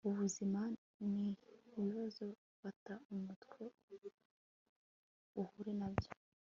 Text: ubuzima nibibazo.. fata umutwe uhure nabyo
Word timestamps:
ubuzima 0.09 0.61
nibibazo.. 1.11 2.25
fata 2.59 2.93
umutwe 3.15 3.63
uhure 5.41 5.71
nabyo 5.79 6.09